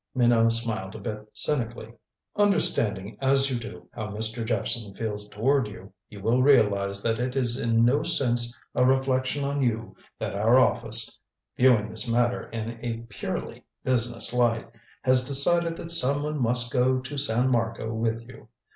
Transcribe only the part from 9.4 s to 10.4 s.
on you that